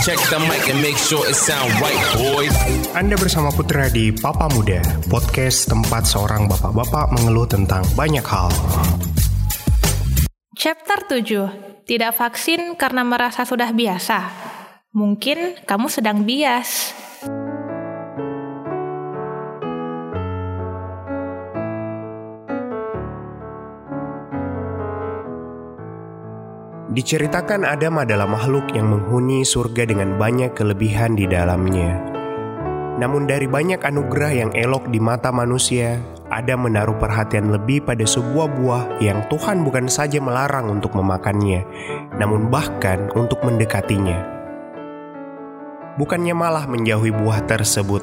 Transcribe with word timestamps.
Check 0.00 0.16
the 0.32 0.40
mic 0.48 0.64
and 0.72 0.80
make 0.80 0.96
sure 0.96 1.20
it 1.28 1.36
sound 1.36 1.68
right, 1.76 2.00
boys. 2.16 2.56
Anda 2.96 3.20
bersama 3.20 3.52
Putra 3.52 3.92
di 3.92 4.08
Papa 4.08 4.48
Muda, 4.48 4.80
podcast 5.12 5.68
tempat 5.68 6.08
seorang 6.08 6.48
bapak-bapak 6.48 7.12
mengeluh 7.12 7.44
tentang 7.44 7.84
banyak 7.92 8.24
hal. 8.24 8.48
Chapter 10.56 11.04
7. 11.04 11.84
Tidak 11.84 12.16
vaksin 12.16 12.80
karena 12.80 13.04
merasa 13.04 13.44
sudah 13.44 13.76
biasa. 13.76 14.32
Mungkin 14.96 15.68
kamu 15.68 15.92
sedang 15.92 16.24
bias. 16.24 16.96
Diceritakan 26.90 27.62
Adam 27.62 28.02
adalah 28.02 28.26
makhluk 28.26 28.74
yang 28.74 28.90
menghuni 28.90 29.46
surga 29.46 29.86
dengan 29.86 30.18
banyak 30.18 30.58
kelebihan 30.58 31.14
di 31.14 31.22
dalamnya. 31.22 32.02
Namun 32.98 33.30
dari 33.30 33.46
banyak 33.46 33.78
anugerah 33.78 34.32
yang 34.34 34.50
elok 34.58 34.90
di 34.90 34.98
mata 34.98 35.30
manusia, 35.30 36.02
Adam 36.34 36.66
menaruh 36.66 36.98
perhatian 36.98 37.54
lebih 37.54 37.86
pada 37.86 38.02
sebuah 38.02 38.46
buah 38.58 38.82
yang 38.98 39.22
Tuhan 39.30 39.62
bukan 39.62 39.86
saja 39.86 40.18
melarang 40.18 40.66
untuk 40.66 40.98
memakannya, 40.98 41.62
namun 42.18 42.50
bahkan 42.50 43.06
untuk 43.14 43.38
mendekatinya. 43.46 44.18
Bukannya 45.94 46.34
malah 46.34 46.66
menjauhi 46.66 47.14
buah 47.14 47.46
tersebut, 47.46 48.02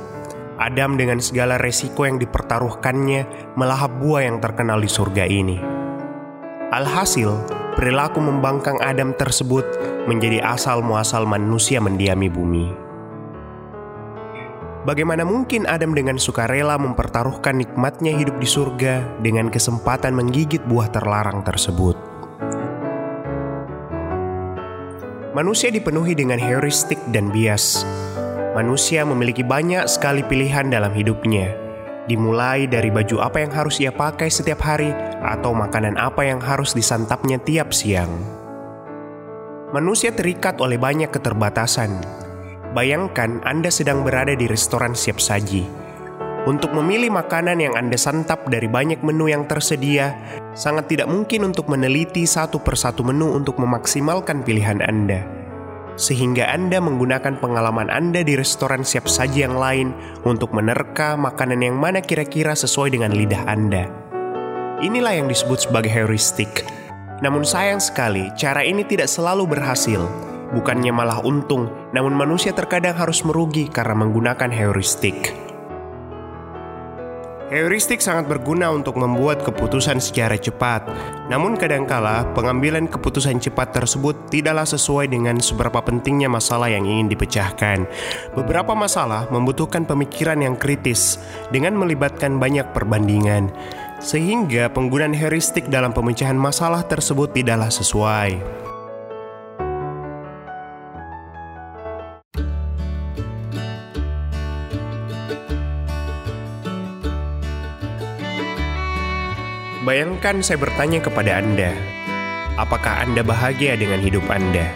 Adam 0.56 0.96
dengan 0.96 1.20
segala 1.20 1.60
resiko 1.60 2.08
yang 2.08 2.24
dipertaruhkannya 2.24 3.52
melahap 3.60 3.92
buah 4.00 4.32
yang 4.32 4.40
terkenal 4.40 4.80
di 4.80 4.88
surga 4.88 5.28
ini. 5.28 5.60
Alhasil, 6.72 7.67
perilaku 7.78 8.18
membangkang 8.18 8.82
Adam 8.82 9.14
tersebut 9.14 9.62
menjadi 10.10 10.42
asal 10.42 10.82
muasal 10.82 11.30
manusia 11.30 11.78
mendiami 11.78 12.26
bumi. 12.26 12.74
Bagaimana 14.82 15.22
mungkin 15.28 15.70
Adam 15.70 15.94
dengan 15.94 16.18
sukarela 16.18 16.80
mempertaruhkan 16.82 17.54
nikmatnya 17.54 18.18
hidup 18.18 18.42
di 18.42 18.50
surga 18.50 19.22
dengan 19.22 19.54
kesempatan 19.54 20.18
menggigit 20.18 20.66
buah 20.66 20.90
terlarang 20.90 21.46
tersebut? 21.46 21.94
Manusia 25.38 25.70
dipenuhi 25.70 26.18
dengan 26.18 26.42
heuristik 26.42 26.98
dan 27.14 27.30
bias. 27.30 27.86
Manusia 28.58 29.06
memiliki 29.06 29.46
banyak 29.46 29.86
sekali 29.86 30.26
pilihan 30.26 30.66
dalam 30.74 30.90
hidupnya, 30.98 31.67
dimulai 32.08 32.66
dari 32.66 32.88
baju 32.88 33.20
apa 33.22 33.44
yang 33.44 33.52
harus 33.52 33.84
ia 33.84 33.92
pakai 33.92 34.32
setiap 34.32 34.64
hari 34.64 34.90
atau 35.22 35.52
makanan 35.52 36.00
apa 36.00 36.24
yang 36.24 36.40
harus 36.40 36.72
disantapnya 36.74 37.38
tiap 37.44 37.76
siang. 37.76 38.10
Manusia 39.76 40.16
terikat 40.16 40.64
oleh 40.64 40.80
banyak 40.80 41.12
keterbatasan. 41.12 42.00
Bayangkan 42.72 43.44
Anda 43.44 43.68
sedang 43.68 44.08
berada 44.08 44.32
di 44.32 44.48
restoran 44.48 44.96
siap 44.96 45.20
saji. 45.20 45.68
Untuk 46.48 46.72
memilih 46.72 47.12
makanan 47.12 47.60
yang 47.60 47.76
Anda 47.76 48.00
santap 48.00 48.48
dari 48.48 48.72
banyak 48.72 49.04
menu 49.04 49.28
yang 49.28 49.44
tersedia, 49.52 50.16
sangat 50.56 50.88
tidak 50.88 51.12
mungkin 51.12 51.52
untuk 51.52 51.68
meneliti 51.68 52.24
satu 52.24 52.64
persatu 52.64 53.04
menu 53.04 53.36
untuk 53.36 53.60
memaksimalkan 53.60 54.48
pilihan 54.48 54.80
Anda 54.80 55.47
sehingga 55.98 56.48
Anda 56.48 56.78
menggunakan 56.78 57.42
pengalaman 57.42 57.90
Anda 57.90 58.22
di 58.22 58.38
restoran 58.38 58.86
siap 58.86 59.10
saji 59.10 59.44
yang 59.44 59.58
lain 59.58 59.92
untuk 60.24 60.54
menerka 60.54 61.18
makanan 61.18 61.66
yang 61.66 61.76
mana 61.76 62.00
kira-kira 62.00 62.54
sesuai 62.54 62.94
dengan 62.94 63.12
lidah 63.12 63.44
Anda. 63.50 63.90
Inilah 64.78 65.18
yang 65.18 65.28
disebut 65.28 65.68
sebagai 65.68 65.90
heuristik. 65.90 66.64
Namun 67.26 67.42
sayang 67.42 67.82
sekali, 67.82 68.30
cara 68.38 68.62
ini 68.62 68.86
tidak 68.86 69.10
selalu 69.10 69.58
berhasil. 69.58 70.06
Bukannya 70.54 70.94
malah 70.94 71.20
untung, 71.26 71.68
namun 71.92 72.14
manusia 72.14 72.54
terkadang 72.54 72.94
harus 72.94 73.26
merugi 73.26 73.68
karena 73.68 73.98
menggunakan 73.98 74.54
heuristik. 74.54 75.47
Heuristik 77.48 78.04
sangat 78.04 78.28
berguna 78.28 78.68
untuk 78.76 79.00
membuat 79.00 79.40
keputusan 79.40 80.04
secara 80.04 80.36
cepat. 80.36 80.84
Namun 81.32 81.56
kadangkala 81.56 82.28
pengambilan 82.36 82.92
keputusan 82.92 83.40
cepat 83.40 83.72
tersebut 83.72 84.28
tidaklah 84.28 84.68
sesuai 84.68 85.08
dengan 85.08 85.40
seberapa 85.40 85.80
pentingnya 85.80 86.28
masalah 86.28 86.68
yang 86.68 86.84
ingin 86.84 87.08
dipecahkan. 87.08 87.88
Beberapa 88.36 88.76
masalah 88.76 89.32
membutuhkan 89.32 89.88
pemikiran 89.88 90.44
yang 90.44 90.60
kritis 90.60 91.24
dengan 91.48 91.80
melibatkan 91.80 92.36
banyak 92.36 92.68
perbandingan. 92.76 93.48
Sehingga 94.04 94.68
penggunaan 94.68 95.16
heuristik 95.16 95.72
dalam 95.72 95.96
pemecahan 95.96 96.36
masalah 96.36 96.84
tersebut 96.84 97.32
tidaklah 97.32 97.72
sesuai. 97.72 98.68
Bayangkan 109.88 110.44
saya 110.44 110.60
bertanya 110.60 111.00
kepada 111.00 111.40
Anda, 111.40 111.72
apakah 112.60 113.08
Anda 113.08 113.24
bahagia 113.24 113.80
dengan 113.80 114.04
hidup 114.04 114.28
Anda? 114.28 114.76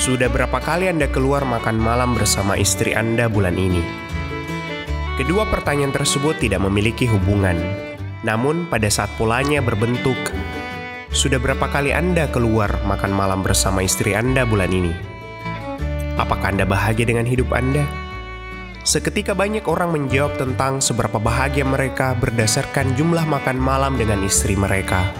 Sudah 0.00 0.32
berapa 0.32 0.64
kali 0.64 0.88
Anda 0.88 1.04
keluar 1.12 1.44
makan 1.44 1.76
malam 1.76 2.16
bersama 2.16 2.56
istri 2.56 2.96
Anda 2.96 3.28
bulan 3.28 3.60
ini? 3.60 3.84
Kedua 5.20 5.44
pertanyaan 5.52 5.92
tersebut 5.92 6.40
tidak 6.40 6.64
memiliki 6.64 7.04
hubungan, 7.04 7.60
namun 8.24 8.64
pada 8.64 8.88
saat 8.88 9.12
polanya 9.20 9.60
berbentuk, 9.60 10.16
sudah 11.12 11.36
berapa 11.36 11.68
kali 11.68 11.92
Anda 11.92 12.32
keluar 12.32 12.80
makan 12.88 13.12
malam 13.12 13.44
bersama 13.44 13.84
istri 13.84 14.16
Anda 14.16 14.48
bulan 14.48 14.72
ini? 14.72 14.96
Apakah 16.16 16.56
Anda 16.56 16.64
bahagia 16.64 17.12
dengan 17.12 17.28
hidup 17.28 17.52
Anda? 17.52 18.05
Seketika 18.86 19.34
banyak 19.34 19.66
orang 19.66 19.90
menjawab 19.90 20.38
tentang 20.38 20.78
seberapa 20.78 21.18
bahagia 21.18 21.66
mereka 21.66 22.14
berdasarkan 22.22 22.94
jumlah 22.94 23.26
makan 23.26 23.58
malam 23.58 23.98
dengan 23.98 24.22
istri 24.22 24.54
mereka. 24.54 25.10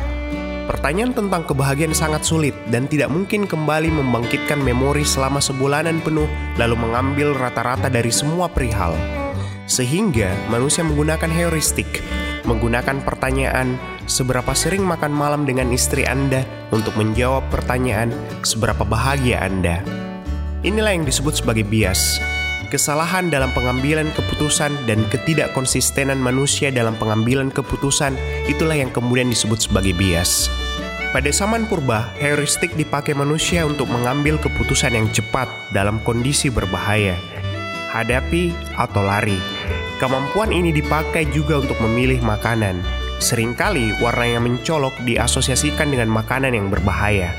Pertanyaan 0.71 1.11
tentang 1.11 1.43
kebahagiaan 1.43 1.91
sangat 1.91 2.23
sulit 2.23 2.55
dan 2.71 2.87
tidak 2.87 3.11
mungkin 3.11 3.43
kembali 3.43 3.91
membangkitkan 3.91 4.63
memori 4.63 5.03
selama 5.03 5.43
sebulanan 5.43 5.99
penuh 5.99 6.31
lalu 6.63 6.79
mengambil 6.79 7.35
rata-rata 7.35 7.91
dari 7.91 8.15
semua 8.15 8.47
perihal. 8.47 8.95
Sehingga 9.67 10.31
manusia 10.47 10.87
menggunakan 10.87 11.27
heuristik, 11.35 11.91
menggunakan 12.47 13.03
pertanyaan 13.03 13.75
seberapa 14.07 14.55
sering 14.55 14.87
makan 14.87 15.11
malam 15.11 15.43
dengan 15.43 15.75
istri 15.75 16.07
Anda 16.07 16.47
untuk 16.71 16.95
menjawab 16.95 17.51
pertanyaan 17.51 18.15
seberapa 18.47 18.87
bahagia 18.87 19.43
Anda. 19.43 19.83
Inilah 20.63 20.95
yang 20.95 21.03
disebut 21.03 21.43
sebagai 21.43 21.67
bias, 21.67 22.23
kesalahan 22.69 23.33
dalam 23.33 23.55
pengambilan 23.55 24.11
keputusan 24.13 24.75
dan 24.85 25.03
ketidakkonsistenan 25.09 26.19
manusia 26.21 26.69
dalam 26.69 26.99
pengambilan 26.99 27.49
keputusan 27.49 28.19
itulah 28.51 28.77
yang 28.77 28.93
kemudian 28.93 29.31
disebut 29.31 29.65
sebagai 29.65 29.95
bias. 29.95 30.51
Pada 31.17 31.33
zaman 31.33 31.65
purba, 31.65 32.13
heuristik 32.21 32.77
dipakai 32.77 33.17
manusia 33.17 33.65
untuk 33.65 33.89
mengambil 33.89 34.37
keputusan 34.37 34.93
yang 34.93 35.09
cepat 35.15 35.49
dalam 35.73 35.97
kondisi 36.05 36.53
berbahaya. 36.53 37.17
Hadapi 37.95 38.53
atau 38.77 39.01
lari. 39.01 39.41
Kemampuan 39.97 40.53
ini 40.53 40.77
dipakai 40.77 41.25
juga 41.33 41.65
untuk 41.65 41.81
memilih 41.81 42.21
makanan. 42.21 42.85
Seringkali 43.17 43.97
warna 44.05 44.29
yang 44.29 44.45
mencolok 44.45 44.93
diasosiasikan 45.09 45.89
dengan 45.89 46.13
makanan 46.13 46.53
yang 46.53 46.69
berbahaya. 46.69 47.33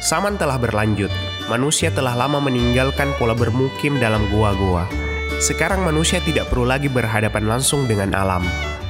Zaman 0.00 0.40
telah 0.40 0.56
berlanjut, 0.56 1.12
manusia 1.52 1.92
telah 1.92 2.16
lama 2.16 2.40
meninggalkan 2.40 3.12
pola 3.20 3.36
bermukim 3.36 4.00
dalam 4.00 4.24
gua-gua. 4.32 4.88
Sekarang 5.36 5.84
manusia 5.84 6.16
tidak 6.24 6.48
perlu 6.48 6.64
lagi 6.64 6.88
berhadapan 6.88 7.44
langsung 7.44 7.84
dengan 7.84 8.16
alam. 8.16 8.40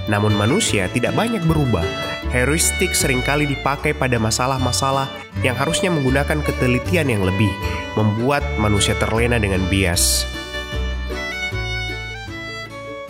Namun 0.06 0.30
manusia 0.38 0.86
tidak 0.94 1.18
banyak 1.18 1.42
berubah. 1.42 1.82
Heuristik 2.30 2.94
sering 2.94 3.18
kali 3.26 3.50
dipakai 3.50 3.98
pada 3.98 4.14
masalah-masalah 4.22 5.10
yang 5.42 5.58
harusnya 5.58 5.90
menggunakan 5.90 6.38
ketelitian 6.46 7.10
yang 7.10 7.26
lebih, 7.26 7.50
membuat 7.98 8.46
manusia 8.62 8.94
terlena 9.02 9.42
dengan 9.42 9.66
bias. 9.66 10.22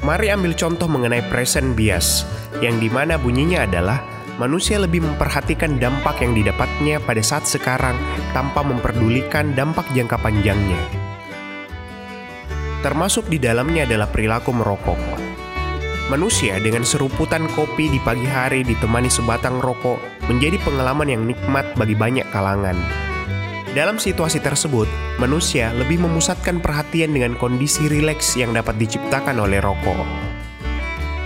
Mari 0.01 0.33
ambil 0.33 0.57
contoh 0.57 0.89
mengenai 0.89 1.23
present 1.29 1.77
bias, 1.77 2.25
yang 2.65 2.81
di 2.81 2.89
mana 2.89 3.21
bunyinya 3.21 3.69
adalah 3.69 4.03
manusia 4.41 4.81
lebih 4.81 5.05
memperhatikan 5.05 5.77
dampak 5.77 6.25
yang 6.25 6.33
didapatnya 6.33 7.03
pada 7.03 7.21
saat 7.21 7.45
sekarang 7.45 7.97
tanpa 8.33 8.65
memperdulikan 8.65 9.53
dampak 9.53 9.85
jangka 9.93 10.17
panjangnya. 10.21 10.81
Termasuk 12.81 13.31
di 13.31 13.39
dalamnya 13.39 13.87
adalah 13.87 14.11
perilaku 14.11 14.51
merokok. 14.51 14.99
Manusia 16.11 16.59
dengan 16.59 16.83
seruputan 16.83 17.47
kopi 17.55 17.89
di 17.89 17.97
pagi 18.03 18.27
hari 18.27 18.67
ditemani 18.67 19.09
sebatang 19.09 19.63
rokok 19.63 19.97
menjadi 20.27 20.59
pengalaman 20.61 21.09
yang 21.09 21.23
nikmat 21.25 21.73
bagi 21.79 21.95
banyak 21.95 22.27
kalangan. 22.35 22.75
Dalam 23.73 23.97
situasi 23.97 24.37
tersebut, 24.43 24.85
manusia 25.17 25.73
lebih 25.73 25.97
memusatkan 26.05 26.61
perhatian 26.61 27.17
dengan 27.17 27.33
kondisi 27.41 27.89
rileks 27.89 28.37
yang 28.37 28.53
dapat 28.53 28.77
diciptakan 28.77 29.41
oleh 29.41 29.65
rokok. 29.65 30.05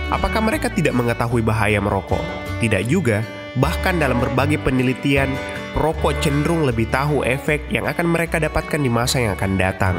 Apakah 0.07 0.39
mereka 0.39 0.71
tidak 0.71 0.95
mengetahui 0.95 1.43
bahaya 1.43 1.83
merokok? 1.83 2.46
Tidak 2.57 2.83
juga, 2.89 3.21
bahkan 3.57 4.01
dalam 4.01 4.17
berbagai 4.17 4.57
penelitian, 4.61 5.29
perokok 5.77 6.17
cenderung 6.25 6.65
lebih 6.65 6.89
tahu 6.89 7.21
efek 7.21 7.69
yang 7.69 7.85
akan 7.85 8.09
mereka 8.09 8.41
dapatkan 8.41 8.81
di 8.81 8.89
masa 8.89 9.21
yang 9.21 9.37
akan 9.37 9.53
datang. 9.61 9.97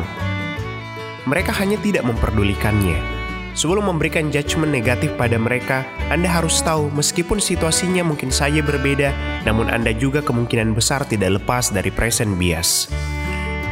Mereka 1.29 1.55
hanya 1.61 1.79
tidak 1.79 2.03
memperdulikannya. 2.03 3.19
Sebelum 3.59 3.91
memberikan 3.91 4.31
judgement 4.31 4.71
negatif 4.71 5.11
pada 5.19 5.35
mereka, 5.35 5.83
Anda 6.15 6.31
harus 6.31 6.63
tahu 6.63 6.95
meskipun 6.95 7.43
situasinya 7.43 8.07
mungkin 8.07 8.31
saja 8.31 8.63
berbeda, 8.63 9.11
namun 9.43 9.67
Anda 9.67 9.91
juga 9.95 10.23
kemungkinan 10.23 10.79
besar 10.79 11.03
tidak 11.11 11.43
lepas 11.43 11.75
dari 11.75 11.91
present 11.91 12.39
bias. 12.39 12.87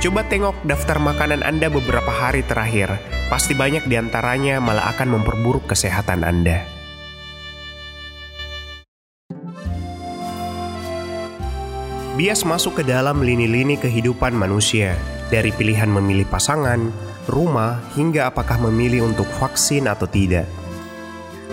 Coba 0.02 0.26
tengok 0.26 0.66
daftar 0.66 0.98
makanan 0.98 1.46
Anda 1.46 1.70
beberapa 1.70 2.10
hari 2.10 2.42
terakhir, 2.44 2.98
pasti 3.32 3.54
banyak 3.54 3.86
di 3.86 3.94
antaranya 3.94 4.58
malah 4.58 4.90
akan 4.92 5.18
memperburuk 5.18 5.70
kesehatan 5.70 6.26
Anda. 6.26 6.75
Bias 12.16 12.48
masuk 12.48 12.80
ke 12.80 12.82
dalam 12.88 13.20
lini-lini 13.20 13.76
kehidupan 13.76 14.32
manusia, 14.32 14.96
dari 15.28 15.52
pilihan 15.52 15.92
memilih 15.92 16.24
pasangan, 16.24 16.88
rumah, 17.28 17.76
hingga 17.92 18.32
apakah 18.32 18.56
memilih 18.56 19.04
untuk 19.04 19.28
vaksin 19.36 19.84
atau 19.84 20.08
tidak. 20.08 20.48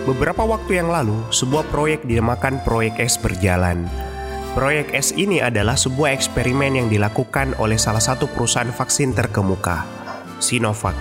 Beberapa 0.08 0.40
waktu 0.40 0.80
yang 0.80 0.88
lalu, 0.88 1.20
sebuah 1.28 1.68
proyek 1.68 2.08
dinamakan 2.08 2.64
Proyek 2.64 2.96
S 2.96 3.20
berjalan. 3.20 3.84
Proyek 4.56 4.88
S 4.96 5.12
ini 5.12 5.44
adalah 5.44 5.76
sebuah 5.76 6.16
eksperimen 6.16 6.80
yang 6.80 6.88
dilakukan 6.88 7.52
oleh 7.60 7.76
salah 7.76 8.00
satu 8.00 8.24
perusahaan 8.24 8.72
vaksin 8.72 9.12
terkemuka, 9.12 9.84
Sinovac. 10.40 10.96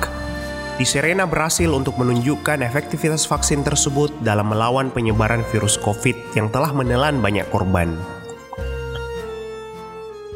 Di 0.75 0.83
Serena 0.83 1.23
berhasil 1.23 1.71
untuk 1.71 1.95
menunjukkan 2.03 2.67
efektivitas 2.67 3.23
vaksin 3.31 3.63
tersebut 3.63 4.11
dalam 4.27 4.51
melawan 4.51 4.91
penyebaran 4.91 5.47
virus 5.55 5.79
COVID 5.79 6.35
yang 6.35 6.51
telah 6.51 6.75
menelan 6.75 7.23
banyak 7.23 7.47
korban. 7.47 8.12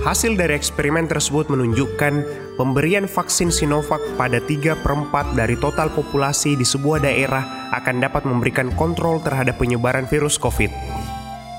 Hasil 0.07 0.39
dari 0.39 0.55
eksperimen 0.55 1.03
tersebut 1.11 1.51
menunjukkan 1.51 2.23
pemberian 2.55 3.11
vaksin 3.11 3.51
Sinovac 3.51 3.99
pada 4.15 4.39
3 4.39 4.79
per 4.79 4.95
4 4.95 5.35
dari 5.35 5.59
total 5.59 5.91
populasi 5.91 6.55
di 6.55 6.63
sebuah 6.63 7.03
daerah 7.03 7.67
akan 7.75 7.99
dapat 7.99 8.23
memberikan 8.23 8.71
kontrol 8.79 9.19
terhadap 9.19 9.59
penyebaran 9.59 10.07
virus 10.07 10.39
COVID. 10.39 10.71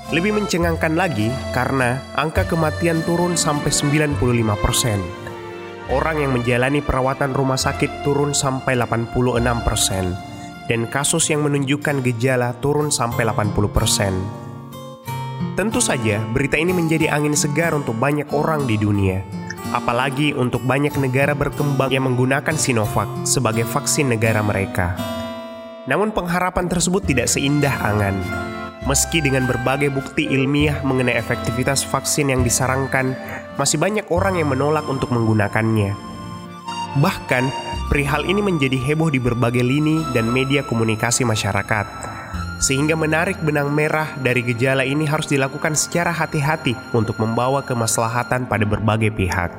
Lebih 0.09 0.33
mencengangkan 0.33 0.97
lagi 0.97 1.29
karena 1.53 2.01
angka 2.17 2.49
kematian 2.49 3.05
turun 3.05 3.37
sampai 3.37 3.69
95 3.69 4.17
persen. 4.57 4.97
Orang 5.93 6.17
yang 6.17 6.33
menjalani 6.33 6.81
perawatan 6.81 7.37
rumah 7.37 7.61
sakit 7.61 8.01
turun 8.01 8.33
sampai 8.33 8.73
86 8.73 9.13
persen. 9.61 10.17
Dan 10.65 10.89
kasus 10.89 11.29
yang 11.29 11.45
menunjukkan 11.45 12.01
gejala 12.01 12.57
turun 12.57 12.89
sampai 12.89 13.29
80 13.29 13.69
persen. 13.69 14.38
Tentu 15.59 15.83
saja, 15.83 16.23
berita 16.31 16.55
ini 16.55 16.71
menjadi 16.71 17.11
angin 17.11 17.35
segar 17.35 17.75
untuk 17.75 17.91
banyak 17.99 18.31
orang 18.31 18.63
di 18.63 18.79
dunia, 18.79 19.19
apalagi 19.75 20.31
untuk 20.31 20.63
banyak 20.63 20.95
negara 20.95 21.35
berkembang 21.35 21.91
yang 21.91 22.07
menggunakan 22.07 22.55
Sinovac 22.55 23.27
sebagai 23.27 23.67
vaksin 23.67 24.07
negara 24.07 24.39
mereka. 24.39 24.95
Namun, 25.83 26.15
pengharapan 26.15 26.71
tersebut 26.71 27.03
tidak 27.03 27.27
seindah 27.27 27.75
angan. 27.83 28.15
Meski 28.87 29.19
dengan 29.19 29.51
berbagai 29.51 29.91
bukti 29.91 30.31
ilmiah 30.31 30.79
mengenai 30.87 31.19
efektivitas 31.19 31.83
vaksin 31.83 32.31
yang 32.31 32.39
disarankan, 32.39 33.11
masih 33.59 33.83
banyak 33.83 34.07
orang 34.15 34.39
yang 34.39 34.47
menolak 34.47 34.87
untuk 34.87 35.11
menggunakannya. 35.11 35.91
Bahkan, 37.03 37.43
perihal 37.91 38.23
ini 38.23 38.39
menjadi 38.39 38.79
heboh 38.79 39.11
di 39.11 39.19
berbagai 39.19 39.67
lini 39.67 40.07
dan 40.15 40.23
media 40.31 40.63
komunikasi 40.63 41.27
masyarakat 41.27 42.15
sehingga 42.59 42.93
menarik 42.93 43.39
benang 43.39 43.71
merah 43.71 44.19
dari 44.19 44.43
gejala 44.43 44.83
ini 44.83 45.07
harus 45.07 45.31
dilakukan 45.31 45.73
secara 45.79 46.11
hati-hati 46.11 46.75
untuk 46.91 47.15
membawa 47.17 47.63
kemaslahatan 47.63 48.45
pada 48.51 48.67
berbagai 48.67 49.15
pihak. 49.15 49.51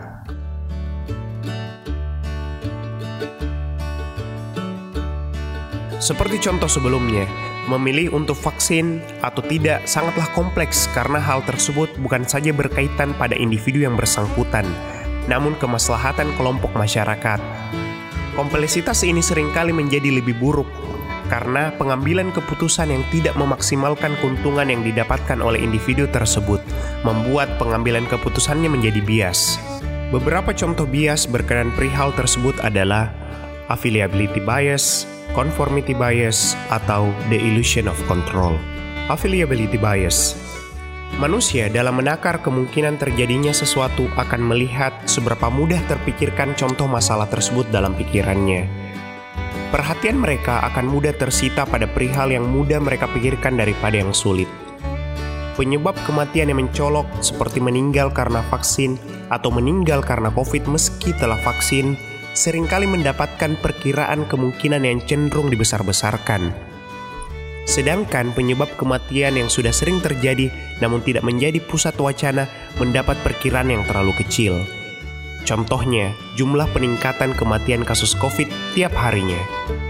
Seperti 6.00 6.40
contoh 6.40 6.68
sebelumnya, 6.68 7.28
memilih 7.68 8.16
untuk 8.16 8.36
vaksin 8.36 9.04
atau 9.20 9.44
tidak 9.44 9.84
sangatlah 9.84 10.24
kompleks 10.32 10.88
karena 10.96 11.20
hal 11.20 11.44
tersebut 11.44 11.92
bukan 12.00 12.24
saja 12.24 12.56
berkaitan 12.56 13.12
pada 13.20 13.36
individu 13.36 13.84
yang 13.84 14.00
bersangkutan, 14.00 14.64
namun 15.28 15.52
kemaslahatan 15.60 16.32
kelompok 16.40 16.72
masyarakat. 16.72 17.40
Kompleksitas 18.32 19.04
ini 19.04 19.20
sering 19.20 19.52
kali 19.52 19.76
menjadi 19.76 20.08
lebih 20.08 20.40
buruk 20.40 20.79
karena 21.30 21.70
pengambilan 21.78 22.34
keputusan 22.34 22.90
yang 22.90 23.06
tidak 23.14 23.38
memaksimalkan 23.38 24.18
keuntungan 24.18 24.66
yang 24.66 24.82
didapatkan 24.82 25.38
oleh 25.38 25.62
individu 25.62 26.10
tersebut 26.10 26.58
membuat 27.06 27.54
pengambilan 27.62 28.10
keputusannya 28.10 28.66
menjadi 28.66 28.98
bias. 28.98 29.62
Beberapa 30.10 30.50
contoh 30.50 30.90
bias 30.90 31.30
berkenan 31.30 31.70
perihal 31.78 32.10
tersebut 32.18 32.58
adalah 32.66 33.14
affiliability 33.70 34.42
bias, 34.42 35.06
conformity 35.30 35.94
bias, 35.94 36.58
atau 36.74 37.14
the 37.30 37.38
illusion 37.38 37.86
of 37.86 37.94
control. 38.10 38.58
Affiliability 39.06 39.78
bias 39.78 40.34
Manusia 41.18 41.66
dalam 41.66 41.98
menakar 41.98 42.38
kemungkinan 42.38 42.98
terjadinya 42.98 43.50
sesuatu 43.50 44.06
akan 44.14 44.46
melihat 44.46 44.94
seberapa 45.10 45.50
mudah 45.50 45.82
terpikirkan 45.90 46.54
contoh 46.54 46.86
masalah 46.86 47.26
tersebut 47.26 47.66
dalam 47.74 47.98
pikirannya 47.98 48.79
Perhatian 49.70 50.18
mereka 50.18 50.66
akan 50.66 50.90
mudah 50.90 51.14
tersita 51.14 51.62
pada 51.62 51.86
perihal 51.86 52.34
yang 52.34 52.42
mudah 52.42 52.82
mereka 52.82 53.06
pikirkan 53.06 53.54
daripada 53.54 54.02
yang 54.02 54.10
sulit. 54.10 54.50
Penyebab 55.54 55.94
kematian 56.02 56.50
yang 56.50 56.58
mencolok 56.58 57.06
seperti 57.22 57.62
meninggal 57.62 58.10
karena 58.10 58.42
vaksin 58.50 58.98
atau 59.30 59.54
meninggal 59.54 60.02
karena 60.02 60.26
COVID 60.34 60.66
meski 60.66 61.14
telah 61.14 61.38
vaksin 61.38 61.94
sering 62.34 62.66
kali 62.66 62.90
mendapatkan 62.90 63.54
perkiraan 63.62 64.26
kemungkinan 64.26 64.82
yang 64.82 64.98
cenderung 65.06 65.54
dibesar-besarkan. 65.54 66.50
Sedangkan 67.70 68.34
penyebab 68.34 68.74
kematian 68.74 69.38
yang 69.38 69.46
sudah 69.46 69.70
sering 69.70 70.02
terjadi 70.02 70.50
namun 70.82 70.98
tidak 71.06 71.22
menjadi 71.22 71.62
pusat 71.62 71.94
wacana 71.94 72.50
mendapat 72.74 73.14
perkiraan 73.22 73.70
yang 73.70 73.86
terlalu 73.86 74.18
kecil. 74.18 74.79
Contohnya, 75.48 76.14
jumlah 76.38 76.68
peningkatan 76.70 77.34
kematian 77.34 77.82
kasus 77.82 78.14
COVID 78.16 78.46
tiap 78.76 78.94
harinya. 78.94 79.38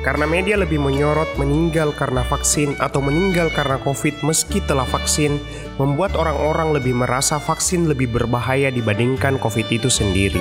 Karena 0.01 0.25
media 0.25 0.57
lebih 0.57 0.81
menyorot 0.81 1.29
meninggal 1.37 1.93
karena 1.93 2.25
vaksin 2.25 2.73
atau 2.81 3.05
meninggal 3.05 3.53
karena 3.53 3.77
COVID 3.85 4.25
meski 4.25 4.65
telah 4.65 4.89
vaksin, 4.89 5.37
membuat 5.77 6.17
orang-orang 6.17 6.73
lebih 6.73 6.97
merasa 6.97 7.37
vaksin 7.37 7.85
lebih 7.85 8.09
berbahaya 8.09 8.73
dibandingkan 8.73 9.37
COVID 9.37 9.69
itu 9.69 9.93
sendiri. 9.93 10.41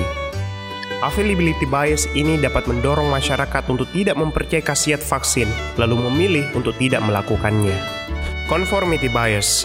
Availability 1.00 1.64
bias 1.64 2.12
ini 2.12 2.36
dapat 2.36 2.68
mendorong 2.68 3.08
masyarakat 3.08 3.64
untuk 3.72 3.88
tidak 3.96 4.20
mempercayai 4.20 4.64
khasiat 4.64 5.00
vaksin, 5.00 5.48
lalu 5.80 5.96
memilih 6.08 6.44
untuk 6.56 6.76
tidak 6.76 7.00
melakukannya. 7.08 7.76
Conformity 8.52 9.08
bias 9.08 9.64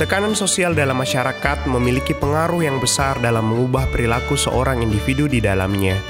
Tekanan 0.00 0.32
sosial 0.32 0.72
dalam 0.72 0.96
masyarakat 0.96 1.68
memiliki 1.68 2.16
pengaruh 2.16 2.64
yang 2.64 2.80
besar 2.80 3.20
dalam 3.20 3.52
mengubah 3.52 3.84
perilaku 3.92 4.32
seorang 4.32 4.80
individu 4.80 5.28
di 5.28 5.44
dalamnya. 5.44 6.00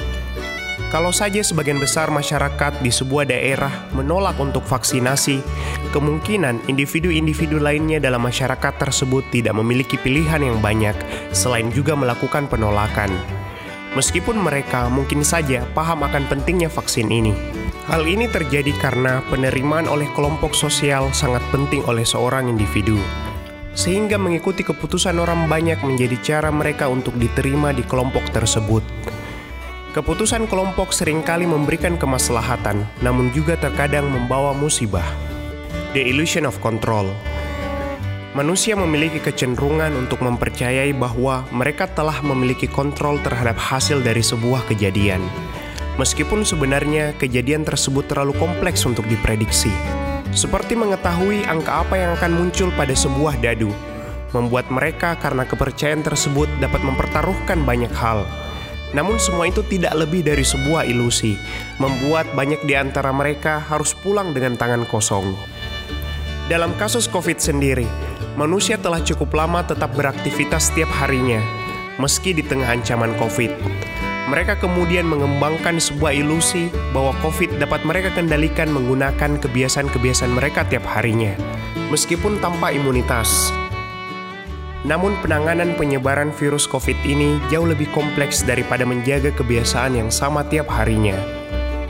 Kalau 0.94 1.10
saja 1.10 1.42
sebagian 1.42 1.82
besar 1.82 2.06
masyarakat 2.06 2.86
di 2.86 2.94
sebuah 2.94 3.26
daerah 3.26 3.90
menolak 3.90 4.38
untuk 4.38 4.62
vaksinasi, 4.62 5.42
kemungkinan 5.90 6.70
individu-individu 6.70 7.58
lainnya 7.58 7.98
dalam 7.98 8.22
masyarakat 8.22 8.78
tersebut 8.78 9.26
tidak 9.34 9.58
memiliki 9.58 9.98
pilihan 9.98 10.38
yang 10.38 10.62
banyak 10.62 10.94
selain 11.34 11.74
juga 11.74 11.98
melakukan 11.98 12.46
penolakan. 12.46 13.10
Meskipun 13.98 14.38
mereka 14.38 14.86
mungkin 14.86 15.26
saja 15.26 15.66
paham 15.74 16.06
akan 16.06 16.30
pentingnya 16.30 16.70
vaksin 16.70 17.10
ini. 17.10 17.34
Hal 17.90 18.06
ini 18.06 18.30
terjadi 18.30 18.70
karena 18.78 19.18
penerimaan 19.26 19.90
oleh 19.90 20.06
kelompok 20.14 20.54
sosial 20.54 21.10
sangat 21.10 21.42
penting 21.50 21.82
oleh 21.90 22.06
seorang 22.06 22.46
individu 22.46 23.02
sehingga 23.74 24.18
mengikuti 24.18 24.66
keputusan 24.66 25.16
orang 25.18 25.46
banyak 25.46 25.78
menjadi 25.82 26.16
cara 26.22 26.50
mereka 26.50 26.90
untuk 26.90 27.14
diterima 27.16 27.70
di 27.70 27.86
kelompok 27.86 28.26
tersebut. 28.34 28.82
Keputusan 29.90 30.46
kelompok 30.46 30.94
sering 30.94 31.18
kali 31.26 31.50
memberikan 31.50 31.98
kemaslahatan, 31.98 32.86
namun 33.02 33.34
juga 33.34 33.58
terkadang 33.58 34.06
membawa 34.06 34.54
musibah. 34.54 35.06
The 35.90 36.06
illusion 36.06 36.46
of 36.46 36.54
control. 36.62 37.10
Manusia 38.30 38.78
memiliki 38.78 39.18
kecenderungan 39.18 39.90
untuk 39.98 40.22
mempercayai 40.22 40.94
bahwa 40.94 41.42
mereka 41.50 41.90
telah 41.90 42.22
memiliki 42.22 42.70
kontrol 42.70 43.18
terhadap 43.18 43.58
hasil 43.58 43.98
dari 44.06 44.22
sebuah 44.22 44.70
kejadian, 44.70 45.18
meskipun 45.98 46.46
sebenarnya 46.46 47.10
kejadian 47.18 47.66
tersebut 47.66 48.06
terlalu 48.06 48.38
kompleks 48.38 48.86
untuk 48.86 49.02
diprediksi 49.10 49.74
seperti 50.30 50.78
mengetahui 50.78 51.42
angka 51.46 51.82
apa 51.82 51.94
yang 51.98 52.14
akan 52.14 52.32
muncul 52.34 52.70
pada 52.78 52.94
sebuah 52.94 53.42
dadu, 53.42 53.74
membuat 54.30 54.70
mereka 54.70 55.18
karena 55.18 55.42
kepercayaan 55.42 56.06
tersebut 56.06 56.46
dapat 56.62 56.82
mempertaruhkan 56.86 57.66
banyak 57.66 57.90
hal. 57.94 58.22
Namun 58.90 59.22
semua 59.22 59.46
itu 59.46 59.62
tidak 59.70 59.94
lebih 59.94 60.26
dari 60.26 60.42
sebuah 60.42 60.86
ilusi, 60.86 61.38
membuat 61.78 62.26
banyak 62.34 62.62
di 62.66 62.74
antara 62.74 63.14
mereka 63.14 63.62
harus 63.62 63.94
pulang 63.94 64.34
dengan 64.34 64.58
tangan 64.58 64.82
kosong. 64.86 65.34
Dalam 66.50 66.74
kasus 66.74 67.06
COVID 67.06 67.38
sendiri, 67.38 67.86
manusia 68.34 68.74
telah 68.74 68.98
cukup 68.98 69.30
lama 69.38 69.62
tetap 69.62 69.94
beraktivitas 69.94 70.74
setiap 70.74 70.90
harinya, 70.98 71.38
meski 72.02 72.34
di 72.34 72.42
tengah 72.42 72.66
ancaman 72.66 73.14
COVID. 73.14 73.54
Mereka 74.30 74.62
kemudian 74.62 75.10
mengembangkan 75.10 75.82
sebuah 75.82 76.14
ilusi 76.14 76.70
bahwa 76.94 77.10
COVID 77.18 77.58
dapat 77.58 77.82
mereka 77.82 78.14
kendalikan 78.14 78.70
menggunakan 78.70 79.42
kebiasaan-kebiasaan 79.42 80.30
mereka 80.30 80.62
tiap 80.70 80.86
harinya, 80.86 81.34
meskipun 81.90 82.38
tanpa 82.38 82.70
imunitas. 82.70 83.50
Namun 84.86 85.18
penanganan 85.18 85.74
penyebaran 85.74 86.30
virus 86.30 86.70
COVID 86.70 86.94
ini 87.02 87.42
jauh 87.50 87.66
lebih 87.66 87.90
kompleks 87.90 88.46
daripada 88.46 88.86
menjaga 88.86 89.34
kebiasaan 89.34 89.98
yang 89.98 90.14
sama 90.14 90.46
tiap 90.46 90.70
harinya. 90.70 91.18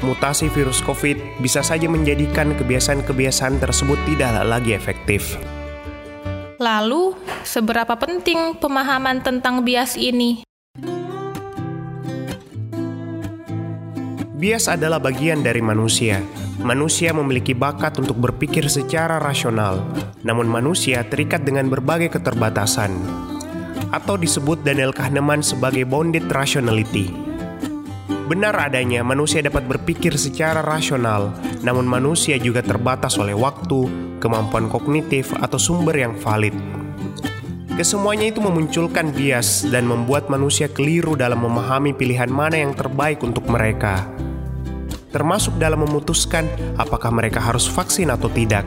Mutasi 0.00 0.48
virus 0.48 0.80
COVID 0.80 1.44
bisa 1.44 1.60
saja 1.60 1.92
menjadikan 1.92 2.56
kebiasaan-kebiasaan 2.56 3.60
tersebut 3.60 4.00
tidaklah 4.08 4.48
lagi 4.48 4.72
efektif. 4.72 5.36
Lalu, 6.56 7.12
seberapa 7.44 8.00
penting 8.00 8.56
pemahaman 8.56 9.20
tentang 9.20 9.60
bias 9.60 10.00
ini? 10.00 10.49
Bias 14.40 14.72
adalah 14.72 14.96
bagian 14.96 15.44
dari 15.44 15.60
manusia, 15.60 16.24
Manusia 16.60 17.16
memiliki 17.16 17.56
bakat 17.56 17.96
untuk 17.96 18.20
berpikir 18.20 18.68
secara 18.68 19.16
rasional, 19.16 19.80
namun 20.20 20.44
manusia 20.44 21.00
terikat 21.08 21.40
dengan 21.40 21.72
berbagai 21.72 22.12
keterbatasan, 22.12 22.92
atau 23.88 24.20
disebut 24.20 24.60
Daniel 24.60 24.92
Kahneman 24.92 25.40
sebagai 25.40 25.88
bounded 25.88 26.28
rationality. 26.28 27.16
Benar 28.28 28.60
adanya 28.60 29.00
manusia 29.00 29.40
dapat 29.40 29.64
berpikir 29.64 30.20
secara 30.20 30.60
rasional, 30.60 31.32
namun 31.64 31.88
manusia 31.88 32.36
juga 32.36 32.60
terbatas 32.60 33.16
oleh 33.16 33.32
waktu, 33.32 33.88
kemampuan 34.20 34.68
kognitif, 34.68 35.32
atau 35.40 35.56
sumber 35.56 35.96
yang 35.96 36.12
valid. 36.20 36.52
Kesemuanya 37.72 38.28
itu 38.28 38.44
memunculkan 38.44 39.16
bias 39.16 39.64
dan 39.72 39.88
membuat 39.88 40.28
manusia 40.28 40.68
keliru 40.68 41.16
dalam 41.16 41.40
memahami 41.40 41.96
pilihan 41.96 42.28
mana 42.28 42.60
yang 42.60 42.76
terbaik 42.76 43.24
untuk 43.24 43.48
mereka 43.48 44.04
termasuk 45.10 45.58
dalam 45.58 45.82
memutuskan 45.82 46.46
apakah 46.78 47.10
mereka 47.10 47.42
harus 47.42 47.66
vaksin 47.66 48.10
atau 48.10 48.30
tidak. 48.30 48.66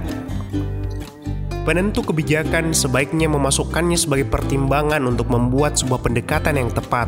Penentu 1.64 2.04
kebijakan 2.04 2.76
sebaiknya 2.76 3.32
memasukkannya 3.32 3.96
sebagai 3.96 4.28
pertimbangan 4.28 5.00
untuk 5.08 5.32
membuat 5.32 5.80
sebuah 5.80 6.04
pendekatan 6.04 6.60
yang 6.60 6.68
tepat, 6.68 7.08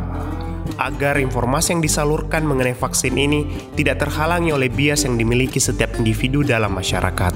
agar 0.80 1.20
informasi 1.20 1.76
yang 1.76 1.84
disalurkan 1.84 2.48
mengenai 2.48 2.72
vaksin 2.72 3.20
ini 3.20 3.52
tidak 3.76 4.08
terhalangi 4.08 4.56
oleh 4.56 4.72
bias 4.72 5.04
yang 5.04 5.20
dimiliki 5.20 5.60
setiap 5.60 6.00
individu 6.00 6.40
dalam 6.40 6.72
masyarakat. 6.72 7.36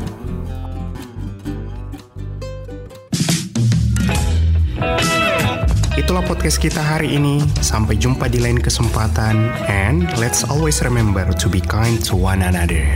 Itulah 6.00 6.24
podcast 6.24 6.64
kita 6.64 6.80
hari 6.80 7.20
ini. 7.20 7.44
Sampai 7.60 8.00
jumpa 8.00 8.32
di 8.32 8.40
lain 8.40 8.56
kesempatan. 8.56 9.52
And 9.68 10.08
let's 10.16 10.48
always 10.48 10.80
remember 10.80 11.28
to 11.36 11.52
be 11.52 11.60
kind 11.60 12.00
to 12.08 12.16
one 12.16 12.40
another. 12.40 12.88